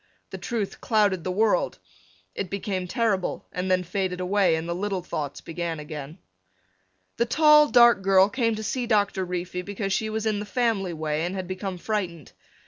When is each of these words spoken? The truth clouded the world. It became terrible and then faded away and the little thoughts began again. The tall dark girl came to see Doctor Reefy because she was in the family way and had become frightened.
The 0.31 0.39
truth 0.39 0.81
clouded 0.81 1.23
the 1.23 1.31
world. 1.31 1.77
It 2.33 2.49
became 2.49 2.87
terrible 2.87 3.45
and 3.51 3.69
then 3.69 3.83
faded 3.83 4.19
away 4.19 4.55
and 4.55 4.67
the 4.67 4.73
little 4.73 5.03
thoughts 5.03 5.41
began 5.41 5.79
again. 5.79 6.17
The 7.17 7.27
tall 7.27 7.67
dark 7.69 8.01
girl 8.01 8.27
came 8.27 8.55
to 8.55 8.63
see 8.63 8.87
Doctor 8.87 9.23
Reefy 9.23 9.61
because 9.61 9.93
she 9.93 10.09
was 10.09 10.25
in 10.25 10.39
the 10.39 10.45
family 10.47 10.91
way 10.93 11.23
and 11.23 11.35
had 11.35 11.47
become 11.47 11.77
frightened. 11.77 12.31